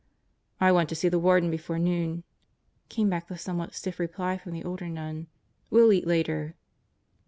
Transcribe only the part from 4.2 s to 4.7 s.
from the